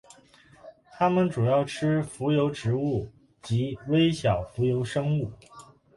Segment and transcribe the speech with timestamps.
[0.93, 3.07] 它们主要吃浮游植物
[3.43, 5.31] 及微小浮游生物。